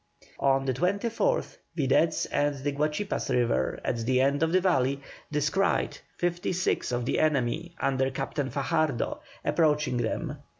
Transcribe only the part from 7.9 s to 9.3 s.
Captain Fajardo,